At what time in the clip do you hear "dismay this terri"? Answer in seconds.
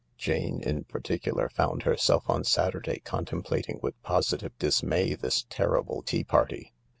4.57-5.85